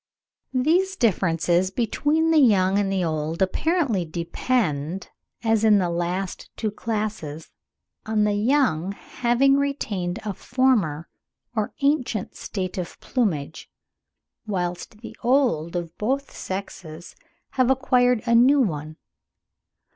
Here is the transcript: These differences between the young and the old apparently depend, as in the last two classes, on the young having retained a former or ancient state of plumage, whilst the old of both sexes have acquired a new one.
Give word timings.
These 0.55 0.95
differences 0.95 1.69
between 1.69 2.31
the 2.31 2.39
young 2.39 2.79
and 2.79 2.91
the 2.91 3.03
old 3.03 3.39
apparently 3.39 4.03
depend, 4.03 5.11
as 5.43 5.63
in 5.63 5.77
the 5.77 5.91
last 5.91 6.49
two 6.57 6.71
classes, 6.71 7.51
on 8.07 8.23
the 8.23 8.33
young 8.33 8.93
having 8.93 9.57
retained 9.57 10.17
a 10.25 10.33
former 10.33 11.07
or 11.55 11.75
ancient 11.83 12.33
state 12.35 12.79
of 12.79 12.99
plumage, 12.99 13.69
whilst 14.47 15.01
the 15.01 15.15
old 15.21 15.75
of 15.75 15.95
both 15.99 16.31
sexes 16.35 17.15
have 17.51 17.69
acquired 17.69 18.23
a 18.25 18.33
new 18.33 18.59
one. 18.59 18.97